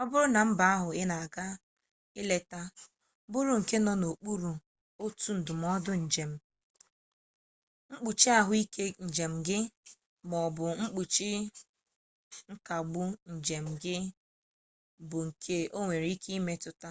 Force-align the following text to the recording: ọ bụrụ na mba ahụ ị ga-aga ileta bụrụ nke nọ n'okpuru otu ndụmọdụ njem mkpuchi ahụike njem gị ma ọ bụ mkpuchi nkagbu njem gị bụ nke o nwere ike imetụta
ọ 0.00 0.02
bụrụ 0.10 0.26
na 0.34 0.40
mba 0.50 0.64
ahụ 0.76 0.88
ị 1.00 1.02
ga-aga 1.10 1.46
ileta 2.20 2.60
bụrụ 3.32 3.52
nke 3.60 3.76
nọ 3.84 3.92
n'okpuru 4.00 4.52
otu 5.04 5.30
ndụmọdụ 5.38 5.92
njem 6.04 6.30
mkpuchi 7.92 8.28
ahụike 8.38 8.84
njem 9.08 9.32
gị 9.46 9.58
ma 10.28 10.36
ọ 10.46 10.48
bụ 10.56 10.64
mkpuchi 10.82 11.28
nkagbu 12.52 13.02
njem 13.34 13.64
gị 13.82 13.96
bụ 15.08 15.18
nke 15.26 15.56
o 15.76 15.78
nwere 15.86 16.08
ike 16.14 16.30
imetụta 16.38 16.90